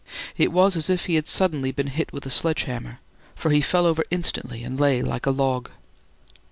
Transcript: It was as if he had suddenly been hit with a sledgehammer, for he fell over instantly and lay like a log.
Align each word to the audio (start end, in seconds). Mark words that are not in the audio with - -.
It 0.35 0.51
was 0.51 0.75
as 0.75 0.89
if 0.89 1.05
he 1.05 1.13
had 1.13 1.27
suddenly 1.27 1.71
been 1.71 1.85
hit 1.85 2.11
with 2.11 2.25
a 2.25 2.31
sledgehammer, 2.31 2.99
for 3.35 3.51
he 3.51 3.61
fell 3.61 3.85
over 3.85 4.03
instantly 4.09 4.63
and 4.63 4.79
lay 4.79 5.03
like 5.03 5.27
a 5.27 5.29
log. 5.29 5.69